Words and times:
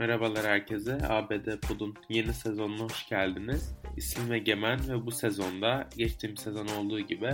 Merhabalar 0.00 0.46
herkese. 0.46 0.98
ABD 1.08 1.60
Pod'un 1.60 1.94
yeni 2.08 2.32
sezonuna 2.32 2.82
hoş 2.82 3.08
geldiniz. 3.08 3.76
İsmim 3.96 4.32
Egemen 4.32 4.88
ve 4.88 5.06
bu 5.06 5.10
sezonda 5.10 5.88
geçtiğim 5.96 6.36
sezon 6.36 6.66
olduğu 6.68 7.00
gibi 7.00 7.30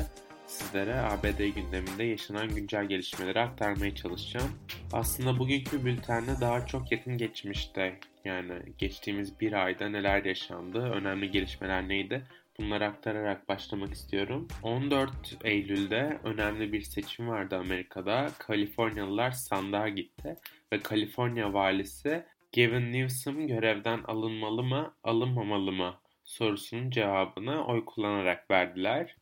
sizlere 0.46 0.94
ABD 0.94 1.38
gündeminde 1.54 2.04
yaşanan 2.04 2.48
güncel 2.54 2.84
gelişmeleri 2.84 3.40
aktarmaya 3.40 3.94
çalışacağım. 3.94 4.50
Aslında 4.92 5.38
bugünkü 5.38 5.84
bültende 5.84 6.40
daha 6.40 6.66
çok 6.66 6.92
yakın 6.92 7.18
geçmişte 7.18 8.00
yani 8.24 8.52
geçtiğimiz 8.78 9.40
bir 9.40 9.52
ayda 9.52 9.88
neler 9.88 10.24
yaşandı, 10.24 10.78
önemli 10.78 11.30
gelişmeler 11.30 11.88
neydi 11.88 12.24
Bunları 12.58 12.86
aktararak 12.86 13.48
başlamak 13.48 13.92
istiyorum. 13.92 14.48
14 14.62 15.10
Eylül'de 15.44 16.18
önemli 16.24 16.72
bir 16.72 16.80
seçim 16.80 17.28
vardı 17.28 17.56
Amerika'da. 17.56 18.30
Kaliforniyalılar 18.38 19.30
sandığa 19.30 19.88
gitti 19.88 20.36
ve 20.72 20.80
Kaliforniya 20.80 21.52
valisi 21.52 22.24
Gavin 22.56 22.92
Newsom 22.92 23.46
görevden 23.46 24.02
alınmalı 24.02 24.62
mı, 24.62 24.96
alınmamalı 25.04 25.72
mı 25.72 26.00
sorusunun 26.24 26.90
cevabını 26.90 27.66
oy 27.66 27.84
kullanarak 27.84 28.50
verdiler. 28.50 29.16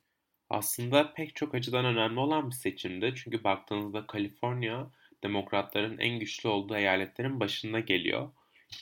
Aslında 0.50 1.14
pek 1.14 1.36
çok 1.36 1.54
açıdan 1.54 1.84
önemli 1.84 2.20
olan 2.20 2.50
bir 2.50 2.54
seçimdi. 2.54 3.14
Çünkü 3.16 3.44
baktığınızda 3.44 4.06
Kaliforniya 4.06 4.90
demokratların 5.24 5.98
en 5.98 6.18
güçlü 6.18 6.48
olduğu 6.48 6.76
eyaletlerin 6.76 7.40
başında 7.40 7.80
geliyor. 7.80 8.30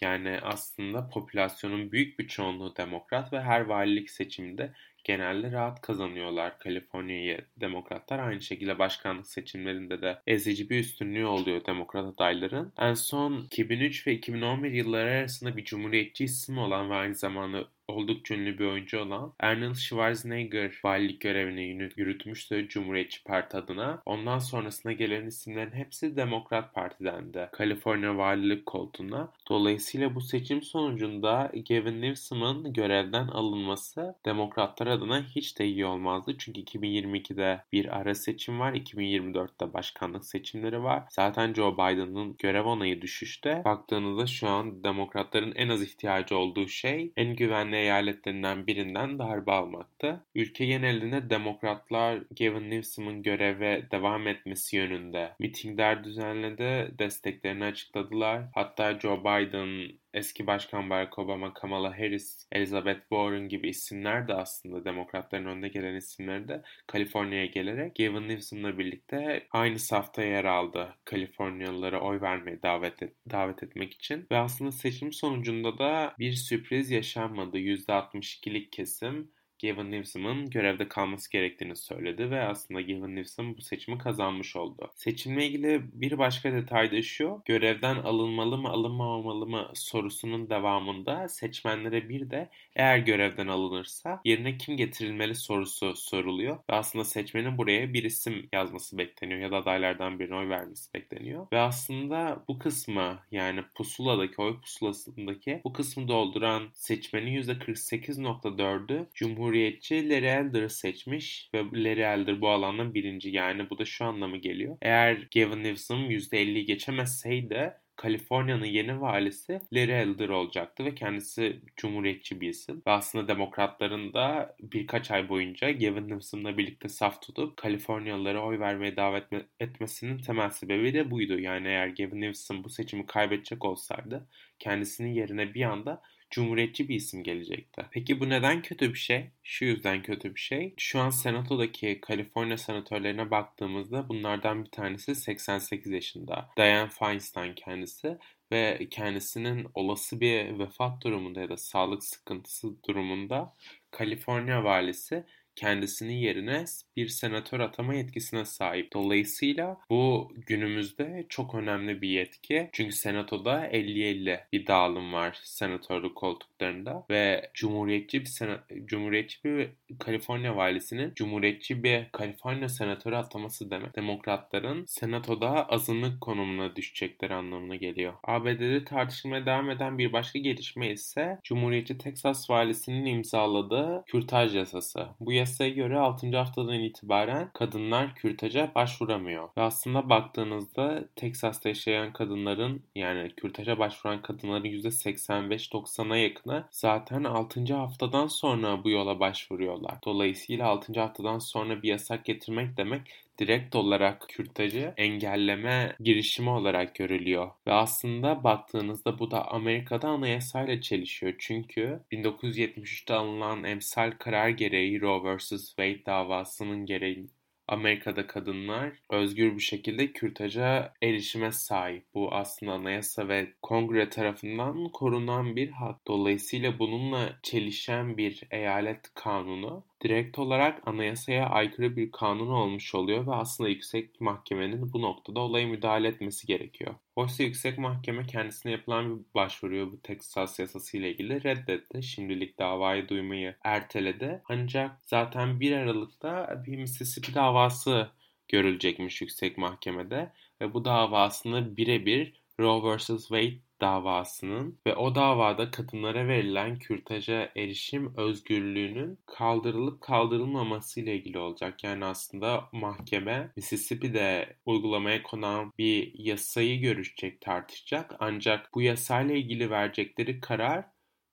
Yani 0.01 0.39
aslında 0.43 1.09
popülasyonun 1.09 1.93
büyük 1.93 2.19
bir 2.19 2.29
çoğunluğu 2.29 2.77
demokrat 2.77 3.33
ve 3.33 3.41
her 3.41 3.61
valilik 3.61 4.11
seçiminde 4.11 4.73
genelde 5.05 5.53
rahat 5.53 5.81
kazanıyorlar 5.81 6.59
Kaliforniya'yı 6.59 7.45
demokratlar. 7.57 8.19
Aynı 8.19 8.41
şekilde 8.41 8.79
başkanlık 8.79 9.27
seçimlerinde 9.27 10.03
de 10.03 10.19
ezici 10.27 10.71
bir 10.71 10.79
üstünlüğü 10.81 11.27
oluyor 11.27 11.65
demokrat 11.65 12.15
adayların. 12.15 12.73
En 12.79 12.95
son 12.95 13.43
2003 13.43 14.07
ve 14.07 14.13
2011 14.13 14.73
yılları 14.73 15.11
arasında 15.11 15.57
bir 15.57 15.65
cumhuriyetçi 15.65 16.25
isim 16.25 16.59
olan 16.59 16.91
ve 16.91 16.95
aynı 16.95 17.15
zamanda 17.15 17.65
oldukça 17.91 18.35
ünlü 18.35 18.59
bir 18.59 18.65
oyuncu 18.65 19.01
olan 19.01 19.33
Arnold 19.41 19.75
Schwarzenegger 19.75 20.81
valilik 20.85 21.21
görevini 21.21 21.91
yürütmüştü 21.97 22.69
Cumhuriyetçi 22.69 23.25
Parti 23.25 23.57
adına. 23.57 24.03
Ondan 24.07 24.39
sonrasında 24.39 24.93
gelen 24.93 25.27
isimlerin 25.27 25.73
hepsi 25.73 26.17
Demokrat 26.17 26.75
Parti'dendi. 26.75 27.49
Kaliforniya 27.53 28.17
valilik 28.17 28.67
koltuğuna. 28.67 29.33
Dolayısıyla 29.49 30.15
bu 30.15 30.21
seçim 30.21 30.63
sonucunda 30.63 31.53
Gavin 31.69 32.03
Newsom'ın 32.03 32.73
görevden 32.73 33.27
alınması 33.29 34.15
Demokratlar 34.25 34.87
adına 34.87 35.23
hiç 35.23 35.59
de 35.59 35.67
iyi 35.67 35.87
olmazdı. 35.87 36.35
Çünkü 36.39 36.61
2022'de 36.61 37.63
bir 37.73 37.99
ara 37.99 38.15
seçim 38.15 38.61
var. 38.61 38.73
2024'te 38.73 39.73
başkanlık 39.73 40.25
seçimleri 40.25 40.83
var. 40.83 41.03
Zaten 41.11 41.55
Joe 41.55 41.75
Biden'ın 41.75 42.37
görev 42.39 42.65
onayı 42.65 43.03
düşüşte. 43.03 43.63
Baktığınızda 43.65 44.27
şu 44.27 44.49
an 44.49 44.85
demokratların 44.85 45.53
en 45.55 45.69
az 45.69 45.83
ihtiyacı 45.83 46.37
olduğu 46.37 46.69
şey 46.69 47.13
en 47.17 47.37
güvenli 47.37 47.77
eyaletlerinden 47.81 48.67
birinden 48.67 49.19
darbe 49.19 49.53
almaktı. 49.53 50.21
Ülke 50.35 50.67
genelinde 50.67 51.31
demokratlar 51.31 52.19
Gavin 52.39 52.71
Newsom'un 52.71 53.23
göreve 53.23 53.83
devam 53.91 54.27
etmesi 54.27 54.77
yönünde 54.77 55.33
mitingler 55.39 56.05
düzenledi, 56.05 56.95
desteklerini 56.99 57.65
açıkladılar. 57.65 58.43
Hatta 58.55 58.99
Joe 59.01 59.21
Biden 59.21 59.93
eski 60.15 60.47
başkan 60.47 60.91
Barack 60.91 61.19
Obama, 61.19 61.55
Kamala 61.55 61.99
Harris, 61.99 62.47
Elizabeth 62.53 63.01
Warren 63.01 63.49
gibi 63.49 63.69
isimler 63.69 64.29
de 64.29 64.35
aslında 64.35 64.85
demokratların 64.85 65.47
önde 65.47 65.69
gelen 65.69 65.95
isimleri 65.95 66.49
de 66.49 66.63
Kaliforniya'ya 66.87 67.47
gelerek 67.47 67.97
Gavin 67.97 68.29
Newsom'la 68.29 68.79
birlikte 68.79 69.47
aynı 69.51 69.79
safta 69.79 70.23
yer 70.23 70.45
aldı. 70.45 70.95
Kaliforniyalılara 71.05 72.01
oy 72.01 72.21
vermeye 72.21 72.63
davet, 72.63 73.03
et, 73.03 73.15
davet 73.31 73.63
etmek 73.63 73.95
için. 73.95 74.27
Ve 74.31 74.37
aslında 74.37 74.73
seçim 74.73 75.13
sonucunda 75.13 75.79
da 75.79 76.15
bir 76.19 76.33
sürpriz 76.33 76.91
yaşanmadı. 76.91 77.59
%62'lik 77.59 78.73
kesim 78.73 79.31
Gavin 79.63 79.93
Newsom'ın 79.93 80.51
görevde 80.51 80.89
kalması 80.89 81.31
gerektiğini 81.31 81.77
söyledi 81.77 82.31
ve 82.31 82.43
aslında 82.43 82.81
Gavin 82.81 83.17
Newsom 83.17 83.57
bu 83.57 83.63
seçimi 83.63 83.99
kazanmış 83.99 84.57
oldu. 84.57 84.91
Seçimle 84.95 85.47
ilgili 85.47 85.81
bir 85.93 86.19
başka 86.19 86.53
detay 86.53 86.93
da 86.93 87.03
şu, 87.03 87.43
görevden 87.45 87.97
alınmalı 87.97 88.59
mı 88.59 88.69
alınmamalı 88.69 89.47
mı 89.47 89.71
sorusunun 89.75 90.51
devamında 90.51 91.29
seçmenlere 91.29 92.09
bir 92.09 92.31
de 92.31 92.51
eğer 92.77 92.99
görevden 92.99 93.47
alınırsa 93.47 94.21
yerine 94.25 94.59
kim 94.59 94.77
getirilmeli 94.77 95.35
sorusu 95.35 95.97
soruluyor 95.97 96.57
ve 96.71 96.75
aslında 96.75 97.05
seçmenin 97.05 97.59
buraya 97.59 97.93
bir 97.93 98.05
isim 98.05 98.49
yazması 98.53 98.99
bekleniyor 98.99 99.41
ya 99.41 99.51
da 99.51 99.57
adaylardan 99.57 100.19
birine 100.19 100.37
oy 100.37 100.49
vermesi 100.49 100.95
bekleniyor. 100.95 101.47
Ve 101.53 101.59
aslında 101.59 102.45
bu 102.49 102.59
kısmı 102.59 103.19
yani 103.31 103.63
pusuladaki 103.75 104.43
oy 104.43 104.61
pusulasındaki 104.61 105.61
bu 105.65 105.73
kısmı 105.73 106.09
dolduran 106.09 106.69
seçmenin 106.75 107.43
%48.4'ü 107.43 109.07
Cumhur 109.15 109.50
Cumhuriyetçi 109.51 109.95
Elder'ı 109.95 110.71
seçmiş 110.71 111.51
ve 111.55 111.59
Larry 111.59 112.01
Elder 112.01 112.41
bu 112.41 112.49
alandan 112.49 112.95
birinci. 112.95 113.31
Yani 113.31 113.71
bu 113.71 113.79
da 113.79 113.85
şu 113.85 114.05
anlamı 114.05 114.37
geliyor. 114.37 114.79
Eğer 114.83 115.29
Gavin 115.35 115.65
Newsom 115.65 116.11
%50'yi 116.11 116.65
geçemezseydi 116.65 117.73
Kaliforniya'nın 117.97 118.65
yeni 118.65 119.01
valisi 119.01 119.61
Larry 119.73 119.93
Elder 119.93 120.29
olacaktı 120.29 120.85
ve 120.85 120.95
kendisi 120.95 121.61
cumhuriyetçi 121.77 122.41
bir 122.41 122.49
isim. 122.49 122.83
Ve 122.87 122.91
aslında 122.91 123.29
demokratların 123.29 124.13
da 124.13 124.57
birkaç 124.61 125.11
ay 125.11 125.29
boyunca 125.29 125.71
Gavin 125.71 126.09
Newsom'la 126.09 126.59
birlikte 126.59 126.89
saf 126.89 127.23
tutup 127.23 127.57
Kaliforniyalılara 127.57 128.45
oy 128.45 128.59
vermeye 128.59 128.97
davet 128.97 129.25
etmesinin 129.61 130.19
temel 130.19 130.51
sebebi 130.51 130.95
de 130.95 131.11
buydu. 131.11 131.39
Yani 131.39 131.69
eğer 131.69 131.89
Gavin 131.89 132.21
Newsom 132.21 132.65
bu 132.65 132.71
seçimi 132.71 133.07
kaybedecek 133.07 133.65
olsaydı 133.65 134.29
kendisinin 134.59 135.13
yerine 135.13 135.55
bir 135.55 135.63
anda 135.63 136.03
cumhuriyetçi 136.31 136.89
bir 136.89 136.95
isim 136.95 137.23
gelecekti. 137.23 137.83
Peki 137.91 138.21
bu 138.21 138.29
neden 138.29 138.63
kötü 138.63 138.93
bir 138.93 138.99
şey? 138.99 139.31
Şu 139.43 139.65
yüzden 139.65 140.03
kötü 140.03 140.35
bir 140.35 140.41
şey. 140.41 140.75
Şu 140.77 141.01
an 141.01 141.11
senatodaki 141.11 142.01
Kaliforniya 142.01 142.59
senatörlerine 142.59 143.31
baktığımızda 143.31 144.09
bunlardan 144.09 144.65
bir 144.65 144.71
tanesi 144.71 145.15
88 145.15 145.93
yaşında. 145.93 146.49
Dianne 146.57 146.91
Feinstein 146.91 147.55
kendisi 147.55 148.19
ve 148.53 148.87
kendisinin 148.91 149.67
olası 149.75 150.21
bir 150.21 150.59
vefat 150.59 151.05
durumunda 151.05 151.41
ya 151.41 151.49
da 151.49 151.57
sağlık 151.57 152.05
sıkıntısı 152.05 152.83
durumunda 152.89 153.55
Kaliforniya 153.91 154.65
valisi 154.65 155.25
kendisinin 155.61 156.15
yerine 156.15 156.65
bir 156.97 157.09
senatör 157.09 157.61
atama 157.61 157.95
yetkisine 157.95 158.45
sahip. 158.45 158.93
Dolayısıyla 158.93 159.77
bu 159.91 160.33
günümüzde 160.47 161.27
çok 161.29 161.55
önemli 161.55 162.03
bir 162.03 162.09
yetki. 162.09 162.71
Çünkü 162.73 162.97
senatoda 162.97 163.67
50-50 163.67 164.41
bir 164.53 164.67
dağılım 164.67 165.13
var 165.13 165.41
senatörlük 165.43 166.17
koltuklarında 166.17 167.05
ve 167.11 167.51
cumhuriyetçi 167.55 168.21
bir 168.21 168.27
sena 168.27 168.65
cumhuriyetçi 168.85 169.45
bir 169.45 169.69
Kaliforniya 169.99 170.57
valisinin 170.57 171.13
cumhuriyetçi 171.15 171.85
bir 171.85 172.05
Kaliforniya 172.13 172.69
senatörü 172.69 173.17
ataması 173.17 173.71
demek. 173.71 173.97
Demokratların 173.97 174.85
senatoda 174.87 175.69
azınlık 175.69 176.21
konumuna 176.21 176.77
düşecekleri 176.77 177.35
anlamına 177.35 177.77
geliyor. 177.77 178.13
ABD'de 178.25 178.85
tartışılmaya 178.85 179.47
devam 179.47 179.71
eden 179.71 179.99
bir 179.99 180.13
başka 180.13 180.39
gelişme 180.39 180.91
ise 180.91 181.39
Cumhuriyetçi 181.45 181.99
Texas 181.99 182.51
valisinin 182.51 183.07
imzaladığı 183.07 184.05
kürtaj 184.07 184.57
yasası. 184.57 185.07
Bu 185.21 185.33
yasaya 185.51 185.71
göre 185.71 185.99
6. 185.99 186.37
haftadan 186.37 186.81
itibaren 186.81 187.51
kadınlar 187.53 188.15
kürtaja 188.15 188.73
başvuramıyor. 188.75 189.49
Ve 189.57 189.63
aslında 189.63 190.09
baktığınızda 190.09 191.05
Teksas'ta 191.17 191.69
yaşayan 191.69 192.13
kadınların 192.13 192.83
yani 192.95 193.31
kürtaja 193.37 193.79
başvuran 193.79 194.23
kadınların 194.23 194.65
%85-90'a 194.65 196.17
yakını 196.17 196.65
zaten 196.71 197.25
6. 197.25 197.75
haftadan 197.75 198.27
sonra 198.27 198.85
bu 198.85 198.91
yola 198.91 199.21
başvuruyorlar. 199.21 199.99
Dolayısıyla 200.05 200.67
6. 200.67 201.01
haftadan 201.01 201.39
sonra 201.39 201.83
bir 201.83 201.89
yasak 201.89 202.25
getirmek 202.25 202.77
demek 202.77 203.03
direkt 203.41 203.77
olarak 203.77 204.29
kürtajı 204.29 204.95
engelleme 204.97 205.97
girişimi 206.01 206.51
olarak 206.51 206.95
görülüyor. 206.95 207.51
Ve 207.67 207.73
aslında 207.73 208.45
baktığınızda 208.45 209.19
bu 209.19 209.31
da 209.31 209.49
Amerika'da 209.49 210.09
anayasayla 210.09 210.81
çelişiyor. 210.81 211.35
Çünkü 211.39 212.01
1973'te 212.13 213.15
alınan 213.15 213.65
emsal 213.65 214.11
karar 214.19 214.49
gereği 214.49 215.01
Roe 215.01 215.25
vs. 215.37 215.67
Wade 215.67 216.07
davasının 216.07 216.87
gereği 216.87 217.31
Amerika'da 217.69 218.27
kadınlar 218.27 218.93
özgür 219.11 219.55
bir 219.57 219.61
şekilde 219.61 220.13
kürtaja 220.13 220.93
erişime 221.03 221.53
sahip. 221.53 222.05
Bu 222.15 222.35
aslında 222.35 222.73
anayasa 222.73 223.29
ve 223.29 223.53
kongre 223.63 224.09
tarafından 224.09 224.89
korunan 224.89 225.57
bir 225.57 225.71
hak. 225.71 226.07
Dolayısıyla 226.07 226.79
bununla 226.79 227.39
çelişen 227.43 228.17
bir 228.17 228.43
eyalet 228.51 229.15
kanunu 229.15 229.85
direkt 230.05 230.39
olarak 230.39 230.89
anayasaya 230.89 231.47
aykırı 231.49 231.97
bir 231.97 232.11
kanun 232.11 232.51
olmuş 232.51 232.95
oluyor 232.95 233.27
ve 233.27 233.35
aslında 233.35 233.71
yüksek 233.71 234.21
mahkemenin 234.21 234.93
bu 234.93 235.03
noktada 235.03 235.41
olaya 235.41 235.67
müdahale 235.67 236.09
etmesi 236.09 236.47
gerekiyor. 236.47 236.95
Oysa 237.17 237.43
yüksek 237.43 237.79
mahkeme 237.79 238.27
kendisine 238.27 238.73
yapılan 238.73 239.19
bir 239.19 239.25
başvuruyu 239.35 239.93
bu 239.93 240.01
Texas 240.03 240.59
yasası 240.59 240.97
ile 240.97 241.13
ilgili 241.13 241.45
reddetti. 241.45 242.03
Şimdilik 242.03 242.59
davayı 242.59 243.09
duymayı 243.09 243.57
erteledi. 243.65 244.43
Ancak 244.49 244.99
zaten 245.07 245.61
1 245.61 245.73
Aralık'ta 245.73 246.63
bir 246.67 246.77
Mississippi 246.77 247.35
davası 247.35 248.11
görülecekmiş 248.49 249.21
yüksek 249.21 249.59
mahkemede 249.59 250.33
ve 250.61 250.75
bu 250.75 250.85
davasında 250.85 251.77
birebir 251.77 252.41
Roe 252.61 252.97
vs. 252.97 253.07
Wade 253.07 253.59
davasının 253.81 254.79
ve 254.87 254.97
o 254.97 255.15
davada 255.15 255.71
kadınlara 255.71 256.29
verilen 256.29 256.79
kürtaja 256.79 257.51
erişim 257.57 258.17
özgürlüğünün 258.17 259.19
kaldırılıp 259.27 260.01
kaldırılmaması 260.01 261.01
ile 261.01 261.17
ilgili 261.17 261.39
olacak. 261.39 261.85
Yani 261.85 262.05
aslında 262.05 262.69
mahkeme 262.73 263.53
Mississippi'de 263.57 264.57
uygulamaya 264.67 265.23
konan 265.23 265.73
bir 265.79 266.13
yasayı 266.19 266.81
görüşecek, 266.81 267.41
tartışacak. 267.41 268.17
Ancak 268.19 268.75
bu 268.75 268.83
yasayla 268.83 269.35
ilgili 269.35 269.71
verecekleri 269.71 270.41
karar 270.41 270.85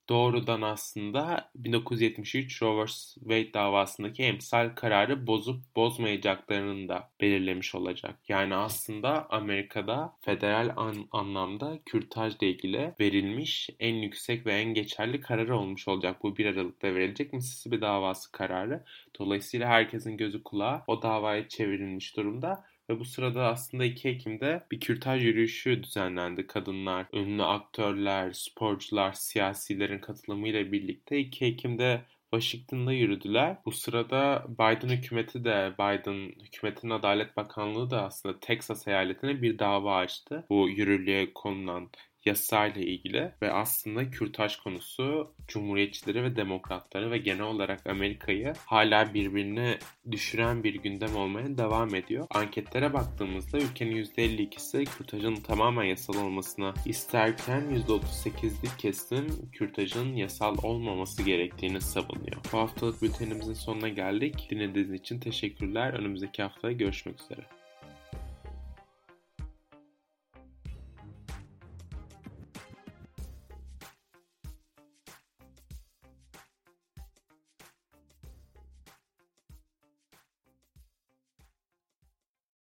doğrudan 0.10 0.62
aslında 0.62 1.52
1973 1.56 2.62
Roe 2.62 2.86
vs. 2.86 3.14
Wade 3.14 3.54
davasındaki 3.54 4.24
emsal 4.24 4.70
kararı 4.76 5.28
bozup 5.28 5.76
bozmayacaklarını 5.76 6.90
da 6.90 7.10
belirlemiş 7.22 7.76
olacak. 7.76 8.20
Yani 8.28 8.56
aslında 8.56 9.30
Amerika'da 9.30 10.14
federal 10.22 10.74
an- 10.76 11.08
anlamda 11.12 11.80
kürtajla 11.86 12.48
ilgili 12.48 12.94
verilmiş 13.00 13.70
en 13.80 13.96
yüksek 13.96 14.46
ve 14.46 14.54
en 14.54 14.74
geçerli 14.74 15.22
karar 15.22 15.50
olmuş 15.50 15.88
olacak. 15.88 16.24
Bu 16.24 16.38
1 16.38 16.46
Aralık'ta 16.46 16.96
verilecek 16.96 17.34
Mississippi 17.34 17.82
davası 17.82 18.32
kararı. 18.32 18.84
Dolayısıyla 19.20 19.68
herkesin 19.70 20.18
gözü 20.18 20.44
kulağı 20.44 20.84
o 20.88 21.02
davaya 21.02 21.48
çevrilmiş 21.48 22.18
durumda. 22.18 22.66
Ve 22.90 23.00
bu 23.00 23.06
sırada 23.06 23.46
aslında 23.48 23.86
2 23.86 24.10
Ekim'de 24.10 24.64
bir 24.72 24.80
kürtaj 24.80 25.24
yürüyüşü 25.24 25.84
düzenlendi. 25.84 26.48
Kadınlar, 26.48 27.08
ünlü 27.14 27.44
aktörler, 27.44 28.32
sporcular, 28.34 29.14
siyasilerin 29.14 30.00
katılımıyla 30.00 30.72
birlikte 30.72 31.18
2 31.20 31.46
Ekim'de 31.46 32.06
Washington'da 32.34 32.94
yürüdüler. 32.94 33.58
Bu 33.66 33.72
sırada 33.72 34.46
Biden 34.50 34.90
hükümeti 34.90 35.46
de, 35.46 35.74
Biden 35.80 36.30
hükümetin 36.46 36.90
Adalet 36.90 37.38
Bakanlığı 37.38 37.90
da 37.90 38.04
aslında 38.04 38.40
Texas 38.40 38.88
eyaletine 38.88 39.42
bir 39.42 39.60
dava 39.60 39.98
açtı. 39.98 40.46
Bu 40.50 40.70
yürürlüğe 40.70 41.34
konulan 41.34 41.90
yasayla 42.28 42.82
ilgili 42.82 43.32
ve 43.42 43.52
aslında 43.52 44.10
kürtaj 44.10 44.56
konusu 44.56 45.34
cumhuriyetçileri 45.48 46.24
ve 46.24 46.36
demokratları 46.36 47.12
ve 47.12 47.18
genel 47.18 47.42
olarak 47.42 47.88
Amerika'yı 47.88 48.54
hala 48.66 49.14
birbirine 49.14 49.80
düşüren 50.12 50.64
bir 50.64 50.76
gündem 50.76 51.16
olmaya 51.16 51.58
devam 51.58 51.96
ediyor. 51.96 52.28
Anketlere 52.30 52.94
baktığımızda 52.94 53.58
ülkenin 53.58 54.04
%52'si 54.04 54.86
kürtajın 54.86 55.36
tamamen 55.36 55.84
yasal 55.84 56.16
olmasını 56.16 56.74
isterken 56.86 57.64
%38'lik 57.88 58.80
kesim 58.80 59.52
kürtajın 59.52 60.16
yasal 60.16 60.56
olmaması 60.64 61.24
gerektiğini 61.24 61.82
savunuyor. 61.82 62.38
Bu 62.54 62.58
haftalık 62.58 63.02
bültenimizin 63.02 63.54
sonuna 63.54 63.90
geldik. 63.90 64.48
Dinlediğiniz 64.50 64.94
için 64.94 65.20
teşekkürler. 65.20 65.94
Önümüzdeki 65.94 66.44
hafta 66.44 66.72
görüşmek 66.72 67.22
üzere. 67.22 67.57